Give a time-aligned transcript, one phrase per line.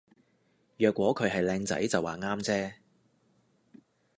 [0.77, 2.73] 若果佢係靚仔就話啱啫